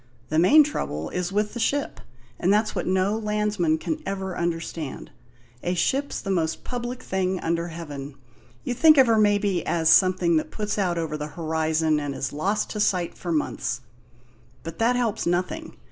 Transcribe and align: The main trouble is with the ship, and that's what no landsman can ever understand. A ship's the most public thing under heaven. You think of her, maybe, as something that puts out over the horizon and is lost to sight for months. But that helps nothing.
The 0.29 0.39
main 0.39 0.63
trouble 0.63 1.11
is 1.11 1.31
with 1.31 1.53
the 1.53 1.59
ship, 1.59 1.99
and 2.39 2.51
that's 2.51 2.73
what 2.73 2.87
no 2.87 3.15
landsman 3.15 3.77
can 3.77 4.01
ever 4.03 4.35
understand. 4.35 5.11
A 5.61 5.75
ship's 5.75 6.19
the 6.21 6.31
most 6.31 6.63
public 6.63 7.03
thing 7.03 7.39
under 7.41 7.67
heaven. 7.67 8.15
You 8.63 8.73
think 8.73 8.97
of 8.97 9.05
her, 9.05 9.19
maybe, 9.19 9.63
as 9.63 9.89
something 9.91 10.37
that 10.37 10.49
puts 10.49 10.79
out 10.79 10.97
over 10.97 11.17
the 11.17 11.27
horizon 11.37 11.99
and 11.99 12.15
is 12.15 12.33
lost 12.33 12.71
to 12.71 12.79
sight 12.79 13.15
for 13.15 13.31
months. 13.31 13.81
But 14.63 14.79
that 14.79 14.95
helps 14.95 15.27
nothing. 15.27 15.77